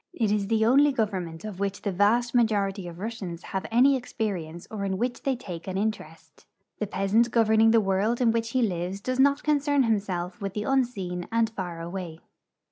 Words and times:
It 0.13 0.31
is 0.31 0.47
the 0.47 0.65
only 0.65 0.91
government 0.91 1.45
of 1.45 1.59
which 1.59 1.83
the 1.83 1.91
vast 1.91 2.33
majority 2.33 2.87
of 2.87 2.97
Russians 2.97 3.43
have 3.43 3.67
any 3.69 3.95
experience 3.95 4.65
or 4.71 4.83
in 4.83 4.97
which 4.97 5.21
they 5.21 5.35
take 5.35 5.67
an 5.67 5.77
interest. 5.77 6.47
The 6.79 6.87
peasant 6.87 7.29
gov' 7.29 7.45
crning 7.49 7.69
the 7.71 7.79
world 7.81 8.19
in 8.19 8.31
which 8.31 8.49
he 8.49 8.63
lives 8.63 8.99
does 8.99 9.19
not 9.19 9.43
concern 9.43 9.83
himself 9.83 10.41
with 10.41 10.55
the 10.55 10.63
unseen 10.63 11.27
and 11.31 11.51
far 11.51 11.79
away. 11.81 12.21